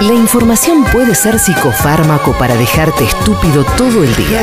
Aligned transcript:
La 0.00 0.14
información 0.14 0.84
puede 0.84 1.14
ser 1.14 1.38
psicofármaco 1.38 2.32
para 2.32 2.54
dejarte 2.56 3.04
estúpido 3.04 3.64
todo 3.76 4.02
el 4.02 4.16
día. 4.16 4.40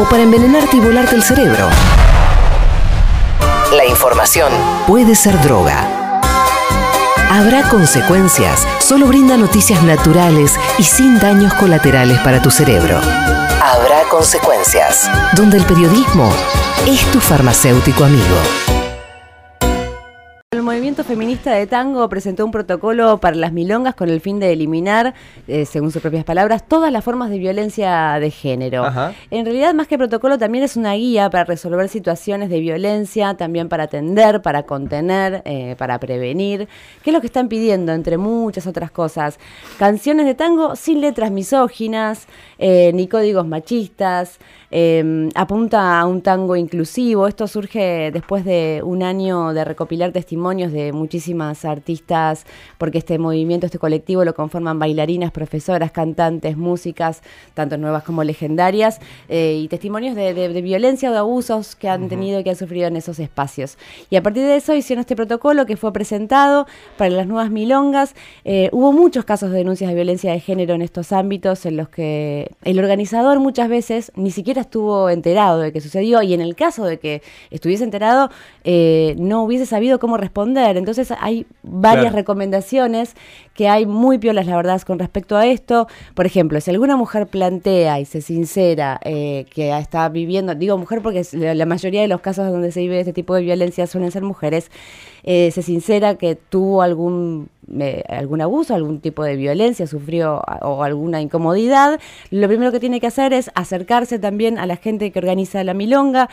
O 0.00 0.08
para 0.08 0.24
envenenarte 0.24 0.76
y 0.76 0.80
volarte 0.80 1.14
el 1.14 1.22
cerebro. 1.22 1.68
La 3.72 3.86
información 3.86 4.52
puede 4.88 5.14
ser 5.14 5.40
droga. 5.40 6.20
Habrá 7.30 7.68
consecuencias. 7.68 8.66
Solo 8.80 9.06
brinda 9.06 9.36
noticias 9.36 9.84
naturales 9.84 10.58
y 10.78 10.82
sin 10.82 11.20
daños 11.20 11.54
colaterales 11.54 12.18
para 12.18 12.42
tu 12.42 12.50
cerebro. 12.50 12.98
Habrá 12.98 14.02
consecuencias. 14.10 15.08
Donde 15.34 15.58
el 15.58 15.64
periodismo 15.64 16.28
es 16.88 17.08
tu 17.12 17.20
farmacéutico 17.20 18.04
amigo. 18.04 18.79
El 20.52 20.64
movimiento 20.64 21.04
feminista 21.04 21.52
de 21.52 21.68
tango 21.68 22.08
presentó 22.08 22.44
un 22.44 22.50
protocolo 22.50 23.18
para 23.18 23.36
las 23.36 23.52
milongas 23.52 23.94
con 23.94 24.08
el 24.08 24.20
fin 24.20 24.40
de 24.40 24.52
eliminar, 24.52 25.14
eh, 25.46 25.64
según 25.64 25.92
sus 25.92 26.02
propias 26.02 26.24
palabras, 26.24 26.66
todas 26.66 26.90
las 26.90 27.04
formas 27.04 27.30
de 27.30 27.38
violencia 27.38 28.18
de 28.18 28.32
género. 28.32 28.84
Ajá. 28.84 29.14
En 29.30 29.44
realidad, 29.44 29.74
más 29.74 29.86
que 29.86 29.96
protocolo, 29.96 30.38
también 30.38 30.64
es 30.64 30.76
una 30.76 30.94
guía 30.94 31.30
para 31.30 31.44
resolver 31.44 31.88
situaciones 31.88 32.50
de 32.50 32.58
violencia, 32.58 33.34
también 33.34 33.68
para 33.68 33.84
atender, 33.84 34.42
para 34.42 34.64
contener, 34.64 35.40
eh, 35.44 35.76
para 35.78 36.00
prevenir, 36.00 36.66
que 37.04 37.10
es 37.10 37.14
lo 37.14 37.20
que 37.20 37.28
están 37.28 37.46
pidiendo, 37.46 37.92
entre 37.92 38.18
muchas 38.18 38.66
otras 38.66 38.90
cosas. 38.90 39.38
Canciones 39.78 40.26
de 40.26 40.34
tango 40.34 40.74
sin 40.74 41.00
letras 41.00 41.30
misóginas, 41.30 42.26
eh, 42.58 42.90
ni 42.92 43.06
códigos 43.06 43.46
machistas, 43.46 44.40
apunta 45.34 45.98
a 45.98 46.06
un 46.06 46.22
tango 46.22 46.54
inclusivo. 46.54 47.26
Esto 47.26 47.48
surge 47.48 48.10
después 48.12 48.44
de 48.44 48.80
un 48.84 49.02
año 49.02 49.52
de 49.52 49.64
recopilar 49.64 50.12
testimonios 50.12 50.39
de 50.40 50.92
muchísimas 50.92 51.64
artistas, 51.64 52.46
porque 52.78 52.98
este 52.98 53.18
movimiento, 53.18 53.66
este 53.66 53.78
colectivo 53.78 54.24
lo 54.24 54.34
conforman 54.34 54.78
bailarinas, 54.78 55.30
profesoras, 55.30 55.92
cantantes, 55.92 56.56
músicas, 56.56 57.22
tanto 57.54 57.76
nuevas 57.76 58.02
como 58.04 58.24
legendarias, 58.24 59.00
eh, 59.28 59.58
y 59.62 59.68
testimonios 59.68 60.14
de, 60.16 60.32
de- 60.34 60.48
de 60.48 60.62
violencia 60.62 61.10
o 61.10 61.12
de 61.12 61.18
abusos 61.18 61.76
que 61.76 61.88
han 61.88 62.08
tenido 62.08 62.40
y 62.40 62.44
que 62.44 62.50
han 62.50 62.56
sufrido 62.56 62.88
en 62.88 62.96
esos 62.96 63.18
espacios. 63.18 63.76
Y 64.08 64.16
a 64.16 64.22
partir 64.22 64.42
de 64.44 64.56
eso 64.56 64.74
hicieron 64.74 65.00
este 65.00 65.14
protocolo 65.14 65.66
que 65.66 65.76
fue 65.76 65.92
presentado 65.92 66.66
para 66.96 67.10
las 67.10 67.26
nuevas 67.26 67.50
milongas. 67.50 68.14
Eh, 68.44 68.68
hubo 68.72 68.92
muchos 68.92 69.24
casos 69.24 69.50
de 69.50 69.58
denuncias 69.58 69.88
de 69.90 69.94
violencia 69.94 70.32
de 70.32 70.40
género 70.40 70.74
en 70.74 70.82
estos 70.82 71.12
ámbitos 71.12 71.66
en 71.66 71.76
los 71.76 71.88
que 71.90 72.50
el 72.64 72.78
organizador 72.78 73.38
muchas 73.40 73.68
veces 73.68 74.10
ni 74.16 74.30
siquiera 74.30 74.62
estuvo 74.62 75.10
enterado 75.10 75.60
de 75.60 75.72
que 75.72 75.80
sucedió 75.80 76.22
y 76.22 76.32
en 76.34 76.40
el 76.40 76.54
caso 76.56 76.84
de 76.84 76.98
que 76.98 77.22
estuviese 77.50 77.84
enterado 77.84 78.30
eh, 78.64 79.14
no 79.18 79.42
hubiese 79.42 79.66
sabido 79.66 79.98
cómo 79.98 80.16
responder. 80.16 80.29
Entonces 80.76 81.12
hay 81.20 81.46
varias 81.62 82.04
Claro. 82.06 82.16
recomendaciones 82.16 83.14
que 83.54 83.68
hay 83.68 83.84
muy 83.86 84.18
piolas, 84.18 84.46
la 84.46 84.56
verdad, 84.56 84.80
con 84.82 84.98
respecto 84.98 85.36
a 85.36 85.46
esto. 85.46 85.86
Por 86.14 86.24
ejemplo, 86.26 86.60
si 86.60 86.70
alguna 86.70 86.96
mujer 86.96 87.26
plantea 87.26 88.00
y 88.00 88.04
se 88.04 88.20
sincera 88.22 88.98
eh, 89.04 89.46
que 89.54 89.76
está 89.76 90.08
viviendo, 90.08 90.54
digo 90.54 90.78
mujer 90.78 91.02
porque 91.02 91.22
la 91.32 91.66
mayoría 91.66 92.00
de 92.00 92.08
los 92.08 92.20
casos 92.20 92.50
donde 92.50 92.72
se 92.72 92.80
vive 92.80 93.00
este 93.00 93.12
tipo 93.12 93.34
de 93.34 93.42
violencia 93.42 93.86
suelen 93.86 94.10
ser 94.10 94.22
mujeres, 94.22 94.70
eh, 95.24 95.50
se 95.52 95.62
sincera 95.62 96.14
que 96.16 96.34
tuvo 96.36 96.82
algún 96.82 97.48
eh, 97.78 98.02
algún 98.08 98.40
abuso, 98.40 98.74
algún 98.74 98.98
tipo 98.98 99.22
de 99.22 99.36
violencia, 99.36 99.86
sufrió 99.86 100.42
a- 100.44 100.58
o 100.68 100.82
alguna 100.82 101.20
incomodidad, 101.20 102.00
lo 102.32 102.48
primero 102.48 102.72
que 102.72 102.80
tiene 102.80 102.98
que 102.98 103.06
hacer 103.06 103.32
es 103.32 103.48
acercarse 103.54 104.18
también 104.18 104.58
a 104.58 104.66
la 104.66 104.74
gente 104.74 105.12
que 105.12 105.20
organiza 105.20 105.62
la 105.62 105.72
milonga. 105.72 106.28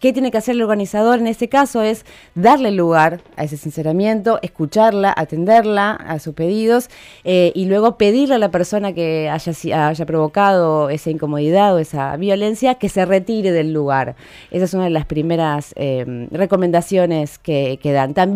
¿Qué 0.00 0.12
tiene 0.12 0.30
que 0.30 0.36
hacer 0.38 0.56
el 0.56 0.62
organizador 0.62 1.18
en 1.20 1.28
ese 1.28 1.48
caso? 1.48 1.80
Es 1.80 2.04
darle 2.34 2.72
lugar 2.72 3.20
a 3.36 3.44
ese 3.44 3.56
sinceramiento, 3.56 4.38
escucharla, 4.42 5.14
atenderla 5.16 5.92
a 5.92 6.18
sus 6.18 6.34
pedidos 6.34 6.90
eh, 7.24 7.52
y 7.54 7.64
luego 7.66 7.96
pedirle 7.96 8.34
a 8.34 8.38
la 8.38 8.50
persona 8.50 8.92
que 8.92 9.30
haya, 9.30 9.88
haya 9.88 10.04
provocado 10.06 10.90
esa 10.90 11.08
incomodidad 11.10 11.74
o 11.74 11.78
esa 11.78 12.14
violencia 12.16 12.74
que 12.74 12.90
se 12.90 13.06
retire 13.06 13.50
del 13.52 13.72
lugar. 13.72 14.14
Esa 14.50 14.64
es 14.66 14.74
una 14.74 14.84
de 14.84 14.90
las 14.90 15.06
primeras 15.06 15.72
recomendaciones 16.32 17.38
que, 17.38 17.78
que 17.82 17.92
dan. 17.92 18.12
También 18.12 18.31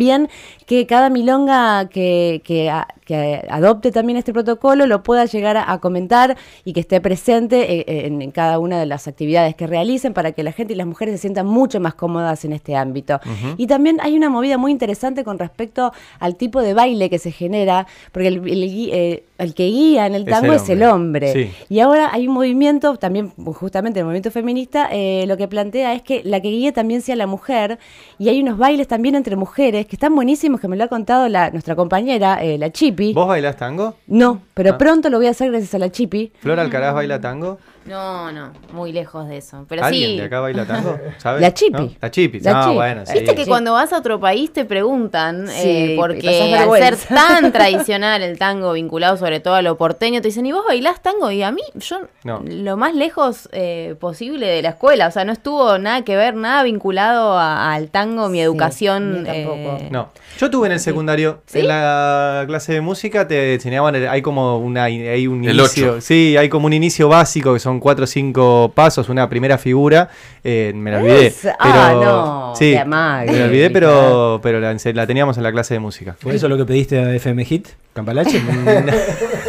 que 0.67 0.87
cada 0.87 1.11
milonga 1.11 1.89
que, 1.89 2.43
que, 2.45 2.71
a- 2.71 2.89
que 3.05 3.43
adopte 3.49 3.93
también 3.93 4.17
este 4.17 4.33
protocolo 4.33 4.87
lo 4.87 5.03
pueda 5.03 5.25
llegar 5.27 5.57
a, 5.57 5.71
a 5.73 5.79
comentar 5.79 6.37
y 6.65 6.73
que 6.73 6.81
esté 6.81 7.01
presente 7.01 7.81
eh, 7.81 8.07
en, 8.07 8.21
en 8.21 8.31
cada 8.33 8.59
una 8.59 8.79
de 8.81 8.87
las 8.87 9.07
actividades 9.09 9.55
que 9.55 9.67
realicen 9.67 10.13
para 10.13 10.33
que 10.33 10.43
la 10.43 10.53
gente 10.53 10.73
y 10.73 10.77
las 10.77 10.87
mujeres 10.87 11.15
se 11.15 11.19
sientan 11.19 11.47
mucho 11.47 11.79
más 11.81 11.95
cómodas 11.95 12.45
en 12.45 12.53
este 12.53 12.75
ámbito. 12.77 13.21
Y 13.57 13.67
también 13.67 13.99
hay 14.03 14.17
una 14.17 14.29
movida 14.31 14.59
muy 14.59 14.73
interesante 14.73 15.23
con 15.25 15.39
respecto 15.39 15.93
al 16.19 16.37
tipo 16.37 16.61
de 16.63 16.75
baile 16.75 17.09
que 17.11 17.19
se 17.19 17.31
genera, 17.31 17.87
porque 18.13 18.29
el, 18.29 18.43
eh, 18.47 19.25
el 19.39 19.55
que 19.55 19.67
guía 19.67 20.07
en 20.07 20.15
el 20.15 20.25
tango 20.25 20.53
es 20.53 20.69
el 20.69 20.83
hombre. 20.83 21.31
hombre. 21.31 21.33
Sí. 21.33 21.51
Y 21.69 21.81
ahora 21.81 22.11
hay 22.13 22.27
un 22.27 22.35
movimiento, 22.35 22.97
también 22.97 23.31
justamente 23.37 24.01
el 24.01 24.05
movimiento 24.07 24.31
feminista, 24.31 24.89
eh, 24.91 25.25
lo 25.29 25.37
que 25.37 25.47
plantea 25.47 25.93
es 25.95 26.03
que 26.03 26.23
la 26.25 26.41
que 26.41 26.49
guíe 26.51 26.73
también 26.73 27.03
sea 27.03 27.15
la 27.17 27.27
mujer, 27.27 27.79
y 28.19 28.29
hay 28.31 28.41
unos 28.41 28.59
bailes 28.59 28.89
también 28.89 29.15
entre 29.15 29.37
mujeres 29.37 29.86
que 29.87 29.97
están 29.97 30.15
buenísimos, 30.15 30.61
que 30.61 30.69
me 30.69 30.77
lo 30.77 30.85
ha 30.85 30.89
contado 30.89 31.29
la, 31.29 31.51
nuestra 31.51 31.75
compañera, 31.77 32.43
eh, 32.43 32.59
la 32.59 32.71
Chipi. 32.71 33.13
¿Vos 33.13 33.29
bailás 33.29 33.57
tango? 33.57 33.95
No, 34.07 34.43
pero 34.55 34.73
Ah. 34.75 34.79
pronto 34.79 35.09
lo 35.11 35.19
voy 35.19 35.27
a 35.27 35.31
hacer 35.31 35.51
gracias 35.51 35.75
a 35.75 35.79
la 35.79 35.91
Chipi. 35.91 36.33
¿Flor 36.41 36.59
Alcaraz 36.61 36.95
baila 36.95 37.21
tango? 37.21 37.59
No, 37.87 38.33
no, 38.33 38.51
muy 38.73 38.91
lejos 38.91 39.29
de 39.29 39.37
eso. 39.37 39.65
Pero 39.69 39.85
¿Alguien 39.85 40.11
sí. 40.11 40.17
de 40.19 40.25
acá 40.25 40.41
baila 40.41 40.67
tango? 40.67 40.99
¿Sabes? 41.19 41.41
La 41.41 41.55
Chipi. 41.55 41.73
¿No? 41.73 41.91
La 42.01 42.11
Chipi. 42.11 42.41
La 42.41 42.59
ah, 42.59 42.63
Chipi. 42.65 42.75
bueno, 42.75 43.07
sí. 43.07 43.13
Viste 43.13 43.35
que 43.37 43.45
Sí. 43.45 43.49
cuando 43.49 43.75
vas 43.75 43.93
a 43.93 43.99
otro 43.99 44.19
país 44.19 44.53
te 44.53 44.65
preguntan, 44.65 45.47
Sí, 45.47 45.53
eh, 45.69 45.95
porque 45.97 46.57
al 46.57 46.69
ser 46.79 46.97
tan 46.97 47.53
tradicional 47.53 48.23
el 48.23 48.39
tango 48.39 48.73
vinculado 48.73 49.17
sobre 49.17 49.39
todo 49.39 49.55
a 49.55 49.63
lo 49.63 49.77
porteño, 49.77 50.21
te 50.21 50.29
dicen, 50.29 50.47
¿y 50.47 50.51
vos 50.53 50.65
bailás 50.67 51.01
tango? 51.01 51.31
Y 51.31 51.45
a 51.45 51.53
mí, 51.53 51.63
yo, 51.77 51.99
No. 52.25 52.43
lo 52.45 52.77
más 52.77 52.93
lejos 52.93 53.49
eh, 53.53 53.95
posible 54.01 54.49
de 54.49 54.63
la 54.63 54.71
escuela, 54.71 55.07
o 55.07 55.11
sea, 55.13 55.25
no 55.25 55.31
estuvo 55.33 55.79
nada 55.79 56.03
que 56.03 56.17
ver, 56.17 56.35
nada 56.35 56.65
vinculado 56.65 57.39
a- 57.39 57.73
al 57.73 57.91
tango, 57.91 58.29
mi 58.29 58.39
Sí, 58.39 58.43
educación. 58.43 59.23
tampoco. 59.25 59.76
Eh, 59.77 59.89
No. 59.91 60.11
Yo 60.39 60.51
tuve 60.51 60.67
en 60.67 60.73
el 60.73 60.81
secundario, 60.81 61.41
¿Sí? 61.47 61.61
en 61.61 61.69
la 61.69 62.45
clase 62.47 62.75
de 62.75 62.81
música 62.81 63.27
te 63.27 63.55
enseñaban, 63.55 63.95
hay 63.95 64.21
como 64.23 64.59
una, 64.59 64.85
hay 64.85 65.27
un 65.27 65.45
El 65.45 65.59
inicio, 65.59 66.01
sí, 66.01 66.37
hay 66.37 66.49
como 66.49 66.67
un 66.67 66.73
inicio 66.75 67.09
básico 67.09 67.55
que 67.55 67.61
son 67.61 67.81
cuatro 67.81 68.05
o 68.05 68.07
cinco 68.07 68.71
pasos, 68.75 69.09
una 69.09 69.29
primera 69.29 69.57
figura, 69.57 70.11
eh, 70.45 70.73
me 70.75 70.91
la 70.91 70.99
olvidé. 70.99 71.27
Es- 71.29 71.49
ah, 71.59 71.93
no, 71.95 72.53
sí, 72.57 72.77
me 72.85 73.39
la 73.39 73.45
olvidé, 73.47 73.71
pero, 73.71 74.41
pero 74.43 74.61
la, 74.61 75.07
teníamos 75.07 75.37
en 75.39 75.43
la 75.43 75.53
clase 75.53 75.75
de 75.75 75.81
música. 75.81 76.17
¿Fue 76.21 76.35
eso 76.35 76.49
lo 76.49 76.57
que 76.57 76.65
pediste 76.65 76.99
a 76.99 77.15
FM 77.15 77.45
Hit? 77.45 77.69
¿Campalache? 77.95 78.41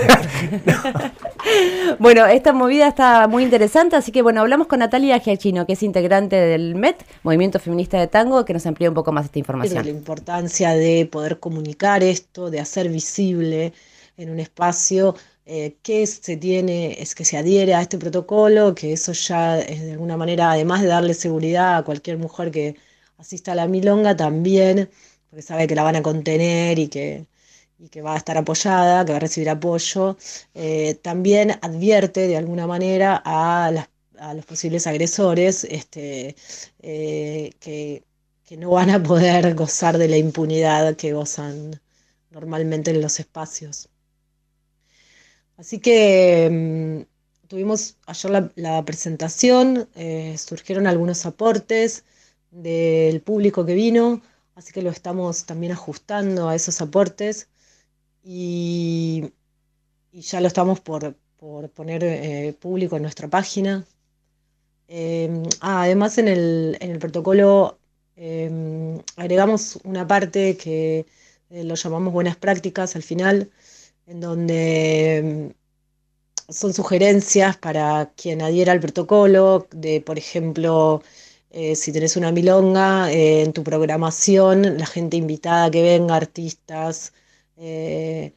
Bueno, 2.00 2.26
esta 2.26 2.54
movida 2.54 2.88
está 2.88 3.28
muy 3.28 3.44
interesante, 3.44 3.96
así 3.96 4.12
que 4.12 4.22
bueno, 4.22 4.42
hablamos 4.42 4.68
con 4.68 4.80
Natalia 4.80 5.20
Giachino, 5.20 5.66
que 5.66 5.74
es 5.74 5.84
integrante 5.84 6.36
del 6.36 6.76
MET, 6.76 7.06
Movimiento 7.24 7.60
Feminista 7.60 8.00
de 8.00 8.08
Tango, 8.08 8.46
que 8.46 8.54
nos 8.54 8.66
amplía 8.66 8.90
un 8.90 8.96
poco 8.96 9.12
más 9.12 9.26
esta 9.26 9.34
de 9.34 9.38
la 9.38 9.40
información. 9.40 9.88
importancia 9.88 10.74
de 10.74 11.06
poder 11.06 11.40
comunicar 11.40 12.04
esto, 12.04 12.50
de 12.50 12.60
hacer 12.60 12.90
visible 12.90 13.74
en 14.18 14.30
un 14.30 14.40
espacio 14.40 15.16
eh, 15.46 15.78
que 15.82 16.06
se 16.08 16.38
tiene, 16.38 17.02
es 17.02 17.16
que 17.16 17.24
se 17.26 17.38
adhiere 17.38 17.74
a 17.74 17.82
este 17.82 17.98
protocolo, 17.98 18.76
que 18.76 18.94
eso 18.94 19.14
ya 19.14 19.60
es 19.60 19.82
de 19.82 19.94
alguna 19.94 20.18
manera, 20.18 20.52
además 20.52 20.82
de 20.82 20.88
darle 20.88 21.14
seguridad 21.14 21.78
a 21.78 21.84
cualquier 21.84 22.18
mujer 22.18 22.52
que 22.52 22.76
asista 23.18 23.54
a 23.54 23.56
la 23.56 23.68
milonga, 23.68 24.16
también, 24.16 24.90
porque 25.30 25.42
sabe 25.42 25.68
que 25.68 25.76
la 25.76 25.84
van 25.84 25.96
a 25.96 26.02
contener 26.02 26.80
y 26.80 26.88
que, 26.90 27.28
y 27.80 27.90
que 27.90 28.02
va 28.02 28.14
a 28.16 28.18
estar 28.18 28.38
apoyada, 28.38 29.06
que 29.06 29.12
va 29.12 29.18
a 29.18 29.22
recibir 29.22 29.50
apoyo, 29.50 30.18
eh, 30.54 30.96
también 30.96 31.52
advierte 31.62 32.28
de 32.28 32.38
alguna 32.38 32.68
manera 32.68 33.22
a 33.24 33.72
los 34.34 34.46
posibles 34.46 34.88
agresores 34.88 35.64
este, 35.64 36.36
eh, 36.82 37.52
que, 37.60 38.04
no 38.58 38.72
van 38.72 38.90
a 38.90 39.04
poder 39.04 39.54
gozar 39.56 39.98
de 39.98 40.08
la 40.08 40.18
impunidad 40.18 40.96
que 40.96 41.14
gozan 41.14 41.80
normalmente 42.32 42.92
en 42.92 43.02
los 43.02 43.20
espacios. 43.20 43.90
Así 45.58 45.80
que 45.80 46.50
mm, 46.50 47.48
tuvimos 47.48 47.98
ayer 48.06 48.32
la, 48.32 48.52
la 48.56 48.86
presentación, 48.86 49.90
eh, 49.96 50.36
surgieron 50.38 50.88
algunos 50.88 51.26
aportes 51.26 52.06
del 52.52 53.22
público 53.22 53.66
que 53.66 53.74
vino, 53.76 54.22
así 54.56 54.72
que 54.72 54.82
lo 54.82 54.90
estamos 54.92 55.46
también 55.46 55.74
ajustando 55.74 56.50
a 56.50 56.56
esos 56.56 56.82
aportes 56.82 57.50
y, 58.28 59.32
ya 60.12 60.42
lo 60.42 60.48
estamos 60.48 60.82
por, 60.82 61.16
por 61.38 61.70
poner 61.70 62.04
eh, 62.04 62.54
público 62.60 62.98
en 62.98 63.04
nuestra 63.04 63.30
página. 63.30 63.86
Eh, 64.90 65.44
ah, 65.62 65.84
además 65.84 66.18
en 66.18 66.28
el, 66.28 66.78
en 66.82 66.92
el 66.92 67.00
protocolo 67.00 67.80
eh, 68.18 69.00
agregamos 69.16 69.78
una 69.84 70.08
parte 70.08 70.58
que 70.58 71.06
eh, 71.52 71.64
lo 71.64 71.76
llamamos 71.76 72.14
buenas 72.14 72.36
prácticas 72.36 72.96
al 72.96 73.04
final, 73.04 73.52
en 74.08 74.20
donde 74.20 75.54
mm, 76.50 76.52
son 76.52 76.74
sugerencias 76.74 77.58
para 77.58 78.12
quien 78.16 78.42
adhiera 78.42 78.74
al 78.74 78.80
protocolo, 78.80 79.68
de 79.72 80.02
por 80.02 80.18
ejemplo, 80.18 81.04
eh, 81.52 81.76
si 81.76 81.92
tenés 81.92 82.18
una 82.18 82.32
milonga, 82.32 83.12
en 83.12 83.54
tu 83.54 83.64
programación, 83.64 84.78
la 84.78 84.86
gente 84.86 85.18
invitada 85.18 85.72
que 85.72 85.82
venga, 85.84 86.16
artistas, 86.16 87.14
eh, 87.58 88.34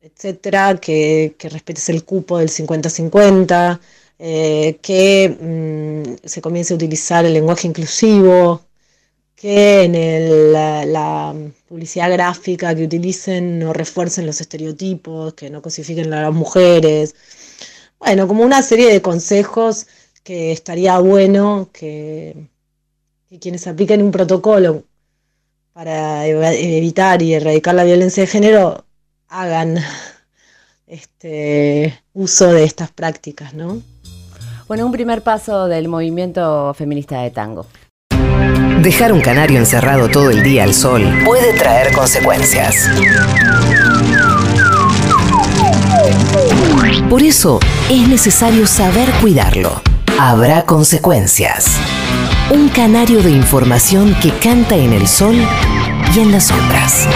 etcétera, 0.00 0.76
que, 0.80 1.34
que 1.38 1.48
respetes 1.48 1.88
el 1.88 2.04
cupo 2.04 2.38
del 2.38 2.50
50-50, 2.50 3.80
eh, 4.18 4.78
que 4.82 5.28
mm, 6.22 6.26
se 6.28 6.40
comience 6.42 6.72
a 6.74 6.76
utilizar 6.76 7.24
el 7.26 7.34
lenguaje 7.34 7.68
inclusivo, 7.68 8.62
que 9.36 9.84
en 9.84 9.94
el- 9.94 10.52
la, 10.52 11.34
publicidad 11.68 12.10
gráfica 12.12 12.74
que 12.74 12.84
utilicen 12.84 13.58
no 13.58 13.72
refuercen 13.72 14.26
los 14.26 14.40
estereotipos, 14.40 15.34
que 15.34 15.50
no 15.50 15.62
cosifiquen 15.62 16.12
a 16.14 16.22
las 16.22 16.32
mujeres. 16.34 17.14
Bueno, 17.98 18.28
como 18.28 18.44
una 18.44 18.62
serie 18.62 18.92
de 18.92 19.02
consejos 19.02 19.86
que 20.24 20.52
estaría 20.52 20.98
bueno 20.98 21.70
que, 21.72 22.48
que 23.28 23.38
quienes 23.38 23.66
apliquen 23.66 24.02
un 24.02 24.12
protocolo 24.12 24.84
para 25.76 26.24
evitar 26.26 27.20
y 27.20 27.34
erradicar 27.34 27.74
la 27.74 27.84
violencia 27.84 28.22
de 28.22 28.26
género 28.26 28.86
hagan 29.28 29.76
este 30.86 32.02
uso 32.14 32.50
de 32.50 32.64
estas 32.64 32.90
prácticas, 32.90 33.52
¿no? 33.52 33.82
Bueno, 34.68 34.86
un 34.86 34.92
primer 34.92 35.20
paso 35.20 35.68
del 35.68 35.88
movimiento 35.88 36.72
feminista 36.72 37.20
de 37.20 37.30
tango. 37.30 37.66
Dejar 38.80 39.12
un 39.12 39.20
canario 39.20 39.58
encerrado 39.58 40.08
todo 40.08 40.30
el 40.30 40.42
día 40.42 40.64
al 40.64 40.72
sol 40.72 41.04
puede 41.26 41.52
traer 41.52 41.92
consecuencias. 41.92 42.88
Por 47.10 47.22
eso 47.22 47.60
es 47.90 48.08
necesario 48.08 48.66
saber 48.66 49.10
cuidarlo. 49.20 49.82
Habrá 50.18 50.64
consecuencias. 50.64 51.78
Un 52.48 52.68
canario 52.68 53.22
de 53.22 53.30
información 53.30 54.14
que 54.22 54.30
canta 54.30 54.76
en 54.76 54.92
el 54.92 55.08
sol 55.08 55.36
y 56.14 56.20
en 56.20 56.30
las 56.30 56.46
sombras. 56.46 57.08